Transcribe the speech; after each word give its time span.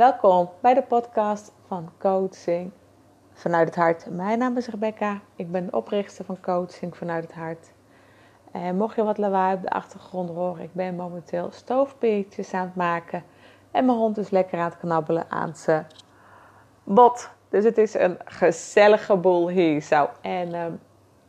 Welkom 0.00 0.50
bij 0.60 0.74
de 0.74 0.82
podcast 0.82 1.52
van 1.66 1.90
Coaching 1.98 2.70
vanuit 3.32 3.66
het 3.66 3.76
hart. 3.76 4.06
Mijn 4.10 4.38
naam 4.38 4.56
is 4.56 4.68
Rebecca. 4.68 5.20
Ik 5.36 5.50
ben 5.50 5.66
de 5.66 5.76
oprichter 5.76 6.24
van 6.24 6.40
Coaching 6.40 6.96
vanuit 6.96 7.24
het 7.24 7.32
hart. 7.32 7.70
En 8.52 8.76
mocht 8.76 8.96
je 8.96 9.02
wat 9.02 9.18
lawaai 9.18 9.54
op 9.54 9.62
de 9.62 9.70
achtergrond 9.70 10.30
horen, 10.30 10.62
ik 10.62 10.72
ben 10.72 10.96
momenteel 10.96 11.48
stoofpeertjes 11.52 12.52
aan 12.52 12.66
het 12.66 12.74
maken. 12.74 13.22
En 13.70 13.84
mijn 13.84 13.98
hond 13.98 14.18
is 14.18 14.30
lekker 14.30 14.58
aan 14.58 14.70
het 14.70 14.78
knabbelen 14.78 15.24
aan 15.28 15.56
zijn 15.56 15.86
bot. 16.84 17.30
Dus 17.48 17.64
het 17.64 17.78
is 17.78 17.94
een 17.94 18.18
gezellige 18.24 19.16
boel 19.16 19.48
hier 19.48 19.80
zo. 19.80 20.08
En 20.20 20.54
ehm, 20.54 20.72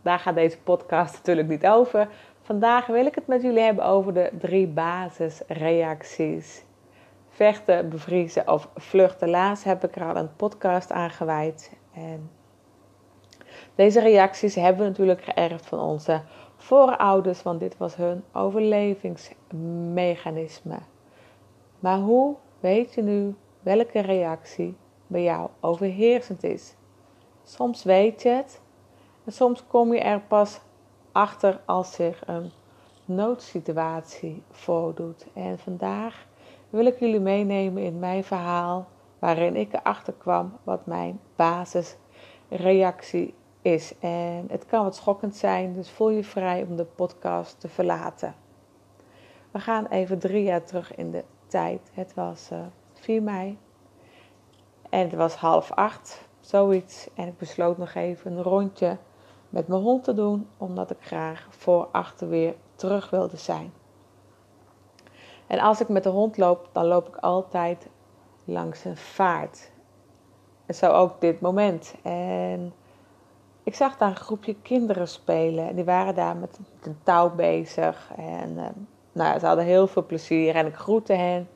daar 0.01 0.19
gaat 0.19 0.35
deze 0.35 0.59
podcast 0.59 1.13
natuurlijk 1.13 1.47
niet 1.47 1.67
over. 1.67 2.07
Vandaag 2.41 2.85
wil 2.85 3.05
ik 3.05 3.15
het 3.15 3.27
met 3.27 3.41
jullie 3.41 3.63
hebben 3.63 3.85
over 3.85 4.13
de 4.13 4.29
drie 4.39 4.67
basisreacties. 4.67 6.69
Vechten, 7.41 7.89
bevriezen 7.89 8.47
of 8.47 8.69
vluchten. 8.75 9.29
Laatst 9.29 9.63
heb 9.63 9.83
ik 9.83 9.95
er 9.95 10.03
al 10.03 10.15
een 10.15 10.35
podcast 10.35 10.91
aan 10.91 11.09
gewijd. 11.09 11.77
En 11.93 12.31
deze 13.75 14.01
reacties 14.01 14.55
hebben 14.55 14.81
we 14.81 14.87
natuurlijk 14.89 15.23
geërfd 15.23 15.65
van 15.65 15.79
onze 15.79 16.21
voorouders, 16.55 17.43
want 17.43 17.59
dit 17.59 17.77
was 17.77 17.95
hun 17.95 18.23
overlevingsmechanisme. 18.33 20.77
Maar 21.79 21.97
hoe 21.97 22.35
weet 22.59 22.93
je 22.93 23.01
nu 23.01 23.35
welke 23.61 23.99
reactie 23.99 24.77
bij 25.07 25.23
jou 25.23 25.49
overheersend 25.59 26.43
is? 26.43 26.75
Soms 27.43 27.83
weet 27.83 28.21
je 28.21 28.29
het 28.29 28.61
en 29.25 29.31
soms 29.31 29.67
kom 29.67 29.93
je 29.93 29.99
er 29.99 30.21
pas 30.21 30.59
achter 31.11 31.61
als 31.65 31.93
zich 31.93 32.27
een 32.27 32.51
noodsituatie 33.05 34.43
voordoet. 34.49 35.27
En 35.33 35.59
vandaag 35.59 36.29
wil 36.71 36.85
ik 36.85 36.99
jullie 36.99 37.19
meenemen 37.19 37.83
in 37.83 37.99
mijn 37.99 38.23
verhaal 38.23 38.87
waarin 39.19 39.55
ik 39.55 39.73
erachter 39.73 40.13
kwam 40.13 40.57
wat 40.63 40.85
mijn 40.85 41.19
basisreactie 41.35 43.33
is. 43.61 43.93
En 43.99 44.45
het 44.49 44.65
kan 44.65 44.83
wat 44.83 44.95
schokkend 44.95 45.35
zijn, 45.35 45.73
dus 45.73 45.89
voel 45.89 46.09
je 46.09 46.23
vrij 46.23 46.65
om 46.69 46.75
de 46.75 46.85
podcast 46.85 47.59
te 47.59 47.67
verlaten. 47.67 48.35
We 49.51 49.59
gaan 49.59 49.85
even 49.85 50.19
drie 50.19 50.43
jaar 50.43 50.63
terug 50.63 50.95
in 50.95 51.11
de 51.11 51.23
tijd. 51.47 51.91
Het 51.93 52.13
was 52.13 52.49
uh, 52.51 52.59
eh, 52.59 52.65
4 52.93 53.23
mei 53.23 53.57
en 54.89 54.99
het 54.99 55.13
was 55.13 55.35
half 55.35 55.71
acht, 55.71 56.27
zoiets. 56.39 57.09
En 57.15 57.27
ik 57.27 57.37
besloot 57.37 57.77
nog 57.77 57.93
even 57.93 58.31
een 58.31 58.43
rondje 58.43 58.97
met 59.49 59.67
mijn 59.67 59.81
hond 59.81 60.03
te 60.03 60.13
doen, 60.13 60.47
omdat 60.57 60.91
ik 60.91 60.97
graag 61.01 61.47
voor 61.49 61.87
achter 61.91 62.29
weer 62.29 62.55
terug 62.75 63.09
wilde 63.09 63.37
zijn. 63.37 63.73
En 65.51 65.59
als 65.59 65.81
ik 65.81 65.89
met 65.89 66.03
de 66.03 66.09
hond 66.09 66.37
loop, 66.37 66.69
dan 66.71 66.85
loop 66.85 67.07
ik 67.07 67.15
altijd 67.15 67.87
langs 68.45 68.85
een 68.85 68.97
vaart. 68.97 69.71
En 70.65 70.75
zo 70.75 70.91
ook 70.91 71.21
dit 71.21 71.41
moment. 71.41 71.95
En 72.01 72.73
ik 73.63 73.75
zag 73.75 73.97
daar 73.97 74.09
een 74.09 74.15
groepje 74.15 74.55
kinderen 74.61 75.07
spelen. 75.07 75.67
En 75.67 75.75
die 75.75 75.83
waren 75.83 76.15
daar 76.15 76.35
met 76.35 76.59
een 76.83 76.97
touw 77.03 77.35
bezig. 77.35 78.11
En 78.15 78.49
uh, 78.57 78.65
nou, 79.11 79.39
ze 79.39 79.45
hadden 79.45 79.65
heel 79.65 79.87
veel 79.87 80.05
plezier. 80.05 80.55
En 80.55 80.65
ik 80.65 80.75
groette 80.75 81.13
hen. 81.13 81.47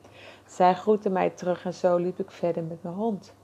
Zij 0.46 0.74
groette 0.74 1.10
mij 1.10 1.30
terug. 1.30 1.64
En 1.64 1.74
zo 1.74 1.96
liep 1.96 2.18
ik 2.18 2.30
verder 2.30 2.62
met 2.62 2.82
mijn 2.82 2.94
hond. 2.94 3.34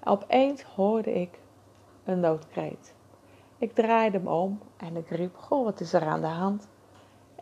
En 0.00 0.12
opeens 0.12 0.62
hoorde 0.62 1.12
ik 1.12 1.38
een 2.04 2.20
noodkreet. 2.20 2.94
Ik 3.58 3.74
draaide 3.74 4.20
me 4.20 4.30
om 4.30 4.60
en 4.76 4.96
ik 4.96 5.08
riep: 5.08 5.36
Goh, 5.36 5.64
wat 5.64 5.80
is 5.80 5.92
er 5.92 6.06
aan 6.06 6.20
de 6.20 6.26
hand? 6.26 6.68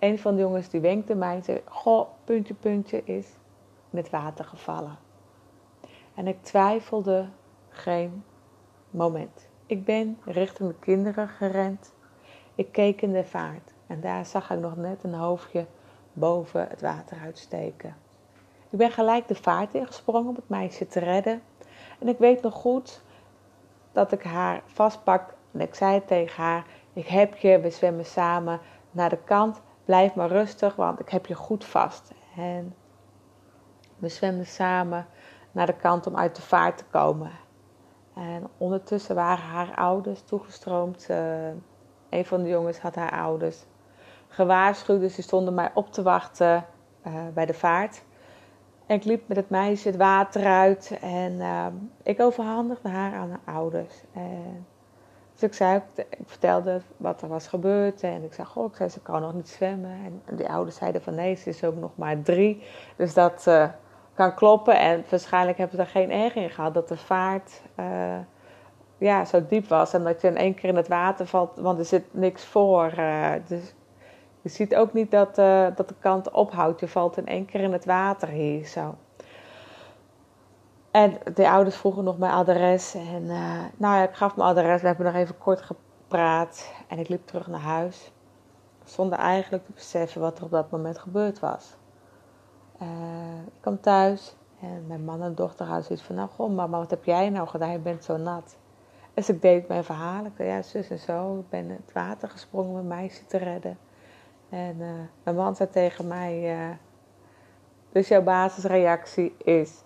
Een 0.00 0.18
van 0.18 0.34
de 0.34 0.40
jongens 0.40 0.68
die 0.68 0.80
wenkte 0.80 1.14
mij 1.14 1.34
en 1.34 1.44
zei: 1.44 1.62
Goh, 1.64 2.08
puntje, 2.24 2.54
puntje 2.54 3.04
is 3.04 3.26
het 3.90 4.10
water 4.10 4.44
gevallen. 4.44 4.98
En 6.14 6.26
ik 6.26 6.42
twijfelde 6.42 7.28
geen 7.68 8.24
moment. 8.90 9.48
Ik 9.66 9.84
ben 9.84 10.18
richting 10.24 10.68
de 10.68 10.78
kinderen 10.78 11.28
gerend. 11.28 11.94
Ik 12.54 12.72
keek 12.72 13.02
in 13.02 13.12
de 13.12 13.24
vaart 13.24 13.72
en 13.86 14.00
daar 14.00 14.26
zag 14.26 14.50
ik 14.50 14.58
nog 14.58 14.76
net 14.76 15.04
een 15.04 15.14
hoofdje 15.14 15.66
boven 16.12 16.68
het 16.68 16.80
water 16.80 17.18
uitsteken. 17.24 17.96
Ik 18.70 18.78
ben 18.78 18.90
gelijk 18.90 19.28
de 19.28 19.34
vaart 19.34 19.74
ingesprongen 19.74 20.28
om 20.28 20.34
het 20.34 20.48
meisje 20.48 20.86
te 20.86 20.98
redden. 20.98 21.42
En 21.98 22.08
ik 22.08 22.18
weet 22.18 22.42
nog 22.42 22.54
goed 22.54 23.02
dat 23.92 24.12
ik 24.12 24.22
haar 24.22 24.62
vastpak 24.66 25.34
en 25.52 25.60
ik 25.60 25.74
zei 25.74 26.04
tegen 26.04 26.42
haar: 26.42 26.66
Ik 26.92 27.06
heb 27.06 27.36
je, 27.36 27.60
we 27.60 27.70
zwemmen 27.70 28.06
samen 28.06 28.60
naar 28.90 29.10
de 29.10 29.18
kant. 29.24 29.60
Blijf 29.90 30.14
maar 30.14 30.28
rustig, 30.28 30.76
want 30.76 31.00
ik 31.00 31.08
heb 31.08 31.26
je 31.26 31.34
goed 31.34 31.64
vast. 31.64 32.12
En 32.36 32.74
we 33.98 34.08
zwemden 34.08 34.46
samen 34.46 35.06
naar 35.52 35.66
de 35.66 35.76
kant 35.76 36.06
om 36.06 36.16
uit 36.16 36.36
de 36.36 36.42
vaart 36.42 36.78
te 36.78 36.84
komen. 36.90 37.30
En 38.14 38.48
ondertussen 38.58 39.14
waren 39.14 39.44
haar 39.44 39.74
ouders 39.74 40.22
toegestroomd. 40.22 41.06
Uh, 41.10 41.48
een 42.10 42.24
van 42.24 42.42
de 42.42 42.48
jongens 42.48 42.78
had 42.78 42.94
haar 42.94 43.20
ouders 43.20 43.64
gewaarschuwd, 44.28 45.00
dus 45.00 45.14
ze 45.14 45.22
stonden 45.22 45.54
mij 45.54 45.70
op 45.74 45.92
te 45.92 46.02
wachten 46.02 46.64
uh, 47.06 47.14
bij 47.34 47.46
de 47.46 47.54
vaart. 47.54 48.02
En 48.86 48.96
ik 48.96 49.04
liep 49.04 49.28
met 49.28 49.36
het 49.36 49.50
meisje 49.50 49.88
het 49.88 49.96
water 49.96 50.44
uit 50.44 50.98
en 51.00 51.32
uh, 51.32 51.66
ik 52.02 52.20
overhandigde 52.20 52.88
haar 52.88 53.14
aan 53.14 53.30
haar 53.30 53.54
ouders. 53.54 54.04
Dus 55.40 55.48
ik 55.48 55.54
zei, 55.54 55.82
ik 55.94 56.18
vertelde 56.26 56.80
wat 56.96 57.22
er 57.22 57.28
was 57.28 57.48
gebeurd 57.48 58.02
en 58.02 58.24
ik 58.24 58.32
zei, 58.32 58.46
goh, 58.46 58.70
ik 58.70 58.76
zei, 58.76 58.88
ze 58.88 59.00
kan 59.00 59.20
nog 59.20 59.34
niet 59.34 59.48
zwemmen. 59.48 60.22
En 60.24 60.36
die 60.36 60.48
ouders 60.48 60.76
zeiden 60.76 61.02
van 61.02 61.14
nee, 61.14 61.34
ze 61.34 61.48
is 61.48 61.64
ook 61.64 61.76
nog 61.76 61.90
maar 61.94 62.22
drie. 62.22 62.62
Dus 62.96 63.14
dat 63.14 63.44
uh, 63.48 63.68
kan 64.14 64.34
kloppen 64.34 64.78
en 64.78 65.04
waarschijnlijk 65.10 65.58
hebben 65.58 65.76
ze 65.76 65.82
er 65.82 65.88
geen 65.88 66.10
erg 66.10 66.34
in 66.34 66.50
gehad 66.50 66.74
dat 66.74 66.88
de 66.88 66.96
vaart 66.96 67.62
uh, 67.80 68.18
ja, 68.98 69.24
zo 69.24 69.46
diep 69.48 69.68
was. 69.68 69.92
En 69.92 70.04
dat 70.04 70.20
je 70.20 70.28
in 70.28 70.36
één 70.36 70.54
keer 70.54 70.68
in 70.68 70.76
het 70.76 70.88
water 70.88 71.26
valt, 71.26 71.56
want 71.56 71.78
er 71.78 71.84
zit 71.84 72.04
niks 72.10 72.44
voor. 72.44 72.92
Uh, 72.98 73.32
dus 73.46 73.74
je 74.40 74.48
ziet 74.48 74.74
ook 74.76 74.92
niet 74.92 75.10
dat, 75.10 75.34
dat 75.76 75.88
de 75.88 75.94
kant 76.00 76.30
ophoudt. 76.30 76.80
Je 76.80 76.88
valt 76.88 77.16
in 77.16 77.26
één 77.26 77.44
keer 77.44 77.60
in 77.60 77.72
het 77.72 77.84
water 77.84 78.28
hier 78.28 78.66
zo. 78.66 78.94
En 80.90 81.18
de 81.34 81.50
ouders 81.50 81.76
vroegen 81.76 82.04
nog 82.04 82.18
mijn 82.18 82.32
adres. 82.32 82.94
En 82.94 83.22
uh, 83.22 83.64
nou 83.76 83.96
ja, 83.96 84.02
ik 84.02 84.14
gaf 84.14 84.36
mijn 84.36 84.48
adres. 84.48 84.80
We 84.80 84.86
hebben 84.86 85.06
nog 85.06 85.14
even 85.14 85.38
kort 85.38 85.62
gepraat. 85.62 86.72
En 86.88 86.98
ik 86.98 87.08
liep 87.08 87.26
terug 87.26 87.46
naar 87.46 87.60
huis. 87.60 88.12
Zonder 88.84 89.18
eigenlijk 89.18 89.64
te 89.64 89.72
beseffen 89.72 90.20
wat 90.20 90.38
er 90.38 90.44
op 90.44 90.50
dat 90.50 90.70
moment 90.70 90.98
gebeurd 90.98 91.38
was. 91.38 91.76
Uh, 92.82 92.88
ik 93.46 93.60
kwam 93.60 93.80
thuis. 93.80 94.36
En 94.60 94.84
mijn 94.86 95.04
man 95.04 95.22
en 95.22 95.34
dochter 95.34 95.66
hadden 95.66 95.84
zoiets 95.84 96.04
van... 96.04 96.14
Nou, 96.14 96.28
goh 96.28 96.54
mama, 96.54 96.78
wat 96.78 96.90
heb 96.90 97.04
jij 97.04 97.30
nou 97.30 97.48
gedaan? 97.48 97.70
Je 97.70 97.78
bent 97.78 98.04
zo 98.04 98.16
nat. 98.16 98.56
Dus 99.14 99.28
ik 99.28 99.42
deed 99.42 99.68
mijn 99.68 99.84
verhaal. 99.84 100.24
Ik 100.24 100.32
zei, 100.36 100.48
ja, 100.48 100.62
zus 100.62 100.90
en 100.90 100.98
zo. 100.98 101.38
Ik 101.38 101.48
ben 101.48 101.68
het 101.68 101.92
water 101.92 102.28
gesprongen 102.28 102.80
om 102.80 102.86
meisje 102.86 103.26
te 103.26 103.36
redden. 103.36 103.78
En 104.48 104.76
uh, 104.78 104.88
mijn 105.22 105.36
man 105.36 105.56
zei 105.56 105.70
tegen 105.70 106.06
mij... 106.06 106.78
dus 107.92 108.08
jouw 108.08 108.22
basisreactie 108.22 109.36
is 109.38 109.82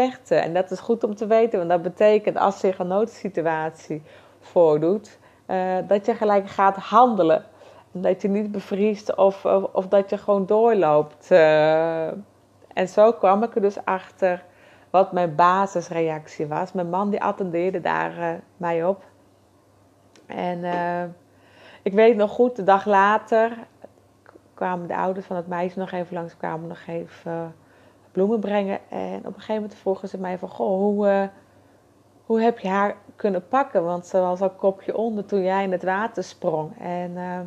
vechten. 0.00 0.42
En 0.42 0.54
dat 0.54 0.70
is 0.70 0.80
goed 0.80 1.04
om 1.04 1.14
te 1.14 1.26
weten, 1.26 1.58
want 1.58 1.70
dat 1.70 1.82
betekent 1.82 2.36
als 2.36 2.60
zich 2.60 2.78
een 2.78 2.86
noodsituatie 2.86 4.02
voordoet, 4.40 5.18
uh, 5.46 5.76
dat 5.86 6.06
je 6.06 6.14
gelijk 6.14 6.48
gaat 6.48 6.76
handelen. 6.76 7.44
En 7.92 8.00
dat 8.00 8.22
je 8.22 8.28
niet 8.28 8.52
bevriest 8.52 9.14
of, 9.14 9.44
of, 9.72 9.88
dat 9.88 10.10
je 10.10 10.18
gewoon 10.18 10.46
doorloopt. 10.46 11.30
Uh, 11.30 12.06
en 12.72 12.88
zo 12.88 13.12
kwam 13.12 13.42
ik 13.42 13.54
er 13.54 13.60
dus 13.60 13.84
achter 13.84 14.44
wat 14.90 15.12
mijn 15.12 15.34
basisreactie 15.34 16.46
was. 16.46 16.72
Mijn 16.72 16.90
man 16.90 17.10
die 17.10 17.22
attendeerde 17.22 17.80
daar 17.80 18.18
uh, 18.18 18.28
mij 18.56 18.84
op. 18.84 19.04
En 20.26 20.64
ik 21.82 21.92
weet 21.92 22.16
nog 22.16 22.30
goed, 22.30 22.56
de 22.56 22.64
dag 22.64 22.84
later 22.84 23.52
kwamen 24.54 24.86
de 24.86 24.96
ouders 24.96 25.26
van 25.26 25.36
het 25.36 25.46
meisje 25.46 25.78
nog 25.78 25.92
even 25.92 26.14
langs, 26.14 26.36
kwamen 26.36 26.68
nog 26.68 26.82
even 26.86 27.54
bloemen 28.16 28.40
brengen. 28.40 28.78
En 28.88 29.18
op 29.18 29.26
een 29.26 29.32
gegeven 29.32 29.54
moment 29.54 29.74
vroegen 29.74 30.08
ze 30.08 30.18
mij 30.18 30.38
van, 30.38 30.48
goh, 30.48 30.78
hoe, 30.78 31.06
uh, 31.06 31.22
hoe 32.26 32.40
heb 32.40 32.58
je 32.58 32.68
haar 32.68 32.96
kunnen 33.16 33.48
pakken? 33.48 33.84
Want 33.84 34.06
ze 34.06 34.18
was 34.18 34.40
al 34.40 34.50
kopje 34.50 34.96
onder 34.96 35.26
toen 35.26 35.42
jij 35.42 35.62
in 35.62 35.72
het 35.72 35.82
water 35.82 36.24
sprong. 36.24 36.78
En 36.78 37.10
uh, 37.10 37.40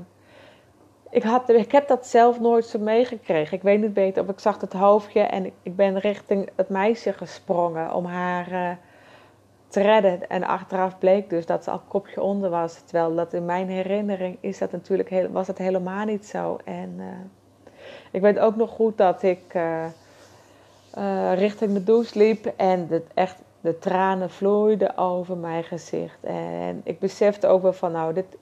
ik, 1.09 1.23
had, 1.23 1.49
ik 1.49 1.71
heb 1.71 1.87
dat 1.87 2.07
zelf 2.07 2.39
nooit 2.39 2.65
zo 2.65 2.79
meegekregen. 2.79 3.57
Ik 3.57 3.63
weet 3.63 3.81
niet 3.81 3.93
beter 3.93 4.23
of 4.23 4.29
ik 4.29 4.39
zag 4.39 4.61
het 4.61 4.73
hoofdje 4.73 5.21
en 5.21 5.51
ik, 5.63 5.75
ben 5.75 5.99
richting 5.99 6.49
het 6.55 6.69
meisje 6.69 7.13
gesprongen 7.13 7.93
om 7.93 8.05
haar 8.05 8.51
uh, 8.51 8.71
te 9.67 9.81
redden. 9.81 10.29
En 10.29 10.43
achteraf 10.43 10.97
bleek 10.97 11.29
dus 11.29 11.45
dat 11.45 11.63
ze 11.63 11.71
al 11.71 11.81
kopje 11.87 12.21
onder 12.21 12.49
was. 12.49 12.81
Terwijl 12.85 13.15
dat 13.15 13.33
in 13.33 13.45
mijn 13.45 13.69
herinnering 13.69 14.37
is 14.39 14.57
dat 14.57 14.71
natuurlijk 14.71 15.09
heel, 15.09 15.29
was 15.29 15.47
het 15.47 15.57
helemaal 15.57 16.05
niet 16.05 16.25
zo. 16.25 16.57
En 16.65 16.99
ik 18.11 18.21
weet 18.21 18.39
ook 18.39 18.55
nog 18.55 18.69
goed 18.69 18.97
dat 18.97 19.23
ik 19.23 19.55
uh, 20.97 21.37
richting 21.37 21.73
de 21.73 21.83
douche 21.83 22.17
liep 22.17 22.45
en 22.57 22.87
het 22.89 23.05
echt, 23.13 23.41
de 23.61 23.79
tranen 23.79 24.29
vloeiden 24.29 24.97
over 24.97 25.37
mijn 25.37 25.63
gezicht. 25.63 26.23
En 26.23 26.81
ik 26.83 26.99
besefte 26.99 27.47
ook 27.47 27.61
wel 27.61 27.73
van, 27.73 27.91
nou, 27.91 28.13
dit 28.13 28.37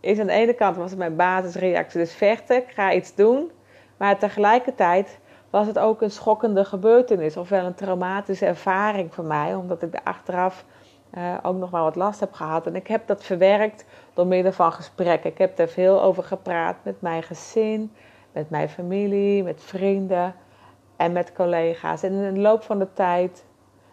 is 0.00 0.18
aan 0.18 0.26
de 0.26 0.32
ene 0.32 0.54
kant 0.54 0.76
was 0.76 0.90
het 0.90 0.98
mijn 0.98 1.16
basisreactie, 1.16 2.00
dus 2.00 2.14
vechten, 2.14 2.56
ik 2.56 2.70
ga 2.70 2.92
iets 2.92 3.14
doen. 3.14 3.50
Maar 3.96 4.18
tegelijkertijd 4.18 5.18
was 5.50 5.66
het 5.66 5.78
ook 5.78 6.02
een 6.02 6.10
schokkende 6.10 6.64
gebeurtenis, 6.64 7.36
ofwel 7.36 7.64
een 7.64 7.74
traumatische 7.74 8.46
ervaring 8.46 9.14
voor 9.14 9.24
mij, 9.24 9.54
omdat 9.54 9.82
ik 9.82 9.94
er 9.94 10.00
achteraf 10.04 10.64
uh, 11.14 11.34
ook 11.42 11.56
nog 11.56 11.70
wel 11.70 11.82
wat 11.82 11.96
last 11.96 12.20
heb 12.20 12.32
gehad. 12.32 12.66
En 12.66 12.76
ik 12.76 12.86
heb 12.86 13.06
dat 13.06 13.24
verwerkt 13.24 13.84
door 14.14 14.26
middel 14.26 14.52
van 14.52 14.72
gesprekken. 14.72 15.30
Ik 15.30 15.38
heb 15.38 15.58
er 15.58 15.68
veel 15.68 16.02
over 16.02 16.22
gepraat 16.22 16.76
met 16.82 17.00
mijn 17.00 17.22
gezin, 17.22 17.92
met 18.32 18.50
mijn 18.50 18.68
familie, 18.68 19.42
met 19.42 19.62
vrienden 19.62 20.34
en 21.02 21.12
met 21.12 21.32
collega's. 21.32 22.02
En 22.02 22.12
in 22.12 22.34
de 22.34 22.40
loop 22.40 22.62
van 22.62 22.78
de 22.78 22.92
tijd 22.92 23.44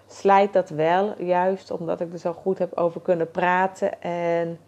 slijt 0.08 0.54
dat 0.54 0.70
wel, 0.70 1.14
juist 1.22 1.72
omdat 1.72 2.02
ik 2.02 2.12
er 2.12 2.20
zo 2.20 2.34
goed 2.34 2.58
heb 2.58 2.78
over 2.78 3.02
kunnen 3.02 3.32
praten. 3.32 4.02
En 4.02 4.60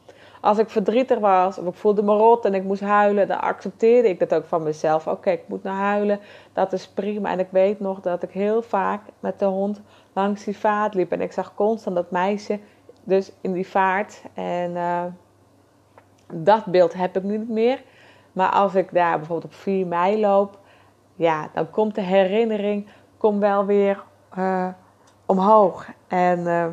als 0.42 0.58
ik 0.58 0.70
verdrietig 0.70 1.20
was 1.20 1.58
of 1.58 1.68
ik 1.68 1.74
voelde 1.74 2.04
me 2.04 2.14
rot 2.14 2.46
en 2.46 2.54
ik 2.54 2.64
moest 2.64 2.82
huilen, 2.82 3.28
dan 3.28 3.42
accepteerde 3.42 4.10
ik 4.10 4.20
dat 4.20 4.34
ook 4.34 4.46
van 4.46 4.64
mezelf. 4.64 5.08
Oké, 5.08 5.30
ik 5.30 5.48
moet 5.48 5.64
naar 5.64 5.76
huilen, 5.76 6.20
dat 6.54 6.74
is 6.74 6.88
prima. 6.88 7.32
En 7.32 7.40
ik 7.40 7.50
weet 7.50 7.80
nog 7.80 8.00
dat 8.00 8.24
ik 8.24 8.32
heel 8.32 8.62
vaak 8.62 9.02
met 9.20 9.40
de 9.40 9.46
hond 9.46 9.82
langs 10.14 10.44
die 10.44 10.58
vaart 10.58 10.94
liep. 10.94 11.12
En 11.12 11.22
ik 11.22 11.32
zag 11.32 11.56
constant 11.56 11.96
dat 11.96 12.12
meisje 12.12 12.60
dus 13.04 13.32
in 13.42 13.52
die 13.52 13.68
vaart. 13.68 14.22
En 14.34 14.72
uh, 14.72 15.04
dat 16.34 16.66
beeld 16.66 16.94
heb 16.94 17.18
ik 17.18 17.24
niet 17.24 17.50
meer. 17.50 17.84
Maar 18.32 18.50
als 18.50 18.76
ik 18.76 18.94
daar 18.94 19.18
bijvoorbeeld 19.18 19.54
op 19.54 19.60
4 19.60 19.88
mei 19.88 20.20
loop, 20.20 20.60
ja, 21.16 21.50
dan 21.54 21.70
komt 21.70 21.96
de 21.96 22.02
herinnering 22.02 22.88
komt 23.22 23.40
wel 23.40 23.66
weer 23.66 24.04
uh, 24.38 24.68
omhoog. 25.26 25.88
En 26.08 26.40
uh, 26.40 26.66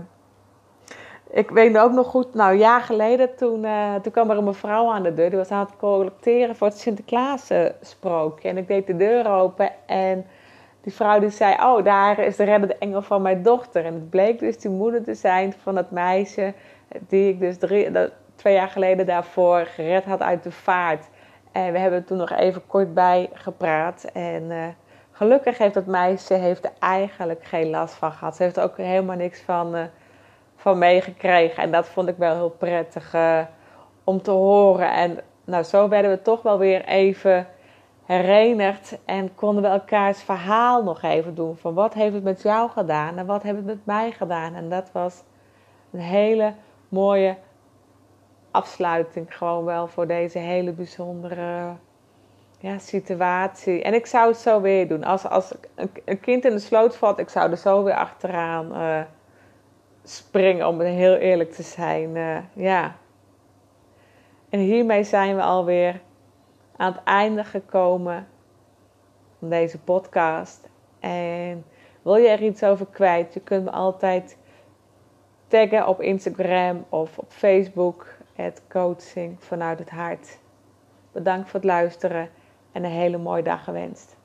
ik 1.31 1.51
weet 1.51 1.79
ook 1.79 1.93
nog 1.93 2.07
goed, 2.07 2.35
nou, 2.35 2.53
een 2.53 2.59
jaar 2.59 2.81
geleden, 2.81 3.37
toen, 3.37 3.65
uh, 3.65 3.95
toen 3.95 4.13
kwam 4.13 4.31
er 4.31 4.37
een 4.37 4.45
mevrouw 4.45 4.91
aan 4.91 5.03
de 5.03 5.15
deur. 5.15 5.29
Die 5.29 5.39
was 5.39 5.51
aan 5.51 5.65
het 5.65 5.77
collecteren 5.77 6.57
voor 6.57 6.67
het 6.67 6.79
Sinterklaas 6.79 7.51
sprookje. 7.81 8.49
En 8.49 8.57
ik 8.57 8.69
deed 8.69 8.87
de 8.87 8.97
deur 8.97 9.31
open 9.31 9.71
en 9.87 10.27
die 10.81 10.93
vrouw 10.93 11.19
die 11.19 11.31
zei, 11.31 11.55
oh, 11.55 11.85
daar 11.85 12.19
is 12.19 12.37
de 12.37 12.45
reddende 12.45 12.77
engel 12.79 13.03
van 13.03 13.23
mijn 13.23 13.43
dochter. 13.43 13.85
En 13.85 13.95
het 13.95 14.11
bleek 14.11 14.39
dus 14.39 14.59
die 14.59 14.71
moeder 14.71 15.03
te 15.03 15.15
zijn 15.15 15.53
van 15.63 15.75
dat 15.75 15.91
meisje 15.91 16.55
die 17.09 17.29
ik 17.29 17.41
dus 17.41 17.57
twee 18.35 18.55
jaar 18.55 18.69
geleden 18.69 19.07
daarvoor 19.07 19.67
gered 19.67 20.05
had 20.05 20.23
uit 20.23 20.43
de 20.43 20.53
vaart. 20.53 21.09
En 21.53 21.73
we 21.73 21.79
hebben 21.79 22.05
toen 22.05 22.17
nog 22.17 22.31
even 22.31 22.67
kort 22.67 22.95
bij 22.95 23.31
gepraat. 23.33 24.05
En 24.05 24.43
uh, 24.43 24.67
gelukkig 25.11 25.59
heeft 25.59 25.75
dat 25.75 25.87
meisje 25.87 26.35
heeft 26.35 26.65
er 26.65 26.73
eigenlijk 26.79 27.45
geen 27.45 27.71
last 27.71 27.95
van 27.95 28.13
gehad. 28.13 28.37
Ze 28.37 28.43
heeft 28.43 28.57
er 28.57 28.63
ook 28.63 28.77
helemaal 28.77 29.17
niks 29.17 29.41
van, 29.41 29.77
uh, 29.77 29.83
van 30.57 30.79
meegekregen. 30.79 31.63
En 31.63 31.71
dat 31.71 31.89
vond 31.89 32.09
ik 32.09 32.17
wel 32.17 32.35
heel 32.35 32.51
prettig 32.59 33.15
uh, 33.15 33.41
om 34.05 34.23
te 34.23 34.31
horen. 34.31 34.93
En 34.93 35.19
nou, 35.45 35.63
zo 35.63 35.89
werden 35.89 36.11
we 36.11 36.23
toch 36.23 36.43
wel 36.43 36.59
weer 36.59 36.85
even 36.85 37.47
herenigd. 38.05 38.99
En 39.05 39.35
konden 39.35 39.63
we 39.63 39.69
elkaars 39.69 40.23
verhaal 40.23 40.83
nog 40.83 41.03
even 41.03 41.35
doen. 41.35 41.57
Van 41.57 41.75
wat 41.75 41.95
heeft 41.95 42.15
het 42.15 42.25
met 42.25 42.43
jou 42.43 42.71
gedaan 42.71 43.19
en 43.19 43.27
wat 43.27 43.43
heeft 43.43 43.57
het 43.57 43.67
met 43.67 43.87
mij 43.87 44.11
gedaan. 44.11 44.55
En 44.55 44.69
dat 44.69 44.93
was 44.93 45.23
een 45.91 46.01
hele 46.01 46.53
mooie 46.89 47.37
afsluiting 48.59 49.37
gewoon 49.37 49.65
wel 49.65 49.89
voor 49.89 50.07
deze 50.07 50.39
hele 50.39 50.73
bijzondere 50.73 51.77
ja, 52.59 52.79
situatie. 52.79 53.83
En 53.83 53.95
ik 53.95 54.07
zou 54.07 54.29
het 54.29 54.37
zo 54.37 54.61
weer 54.61 54.89
doen. 54.89 55.05
Als, 55.05 55.25
als 55.27 55.55
een, 56.05 56.21
kind 56.21 56.45
in 56.45 56.51
de 56.51 56.59
sloot 56.59 56.97
valt, 56.97 57.19
ik 57.19 57.29
zou 57.29 57.51
er 57.51 57.57
zo 57.57 57.83
weer 57.83 57.95
achteraan 57.95 58.73
uh, 58.73 59.01
springen, 60.05 60.67
om 60.67 60.81
heel 60.81 61.15
eerlijk 61.15 61.53
te 61.53 61.63
zijn. 61.63 62.17
Uh, 62.17 62.39
ja. 62.53 62.97
En 64.49 64.61
hiermee 64.61 65.05
zijn 65.05 65.37
we 65.37 65.43
alweer 65.43 66.01
aan 66.77 66.93
het 66.93 67.03
einde 67.05 67.45
gekomen 67.45 68.27
van 69.39 69.49
deze 69.49 69.79
podcast. 69.79 70.69
En 71.01 71.65
wil 72.03 72.17
je 72.17 72.29
er 72.29 72.43
iets 72.43 72.63
over 72.63 72.87
kwijt? 72.87 73.35
Je 73.35 73.41
kunt 73.41 73.65
me 73.65 73.71
altijd 73.71 74.37
taggen 75.49 75.87
op 75.87 76.01
Instagram 76.01 76.85
of 76.89 77.19
op 77.19 77.33
Facebook. 77.33 78.18
Het 78.39 78.63
coaching 78.69 79.37
vanuit 79.45 79.79
het 79.79 79.91
hart. 79.91 80.39
Bedankt 81.13 81.51
voor 81.51 81.61
het 81.61 81.69
luisteren 81.69 82.31
en 82.73 82.85
een 82.85 82.91
hele 82.91 83.19
mooie 83.19 83.43
dag 83.43 83.65
gewenst. 83.65 84.18